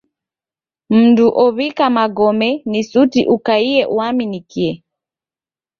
[0.95, 4.69] Mndu ow'ika magome ni suti ukaie uaminikie.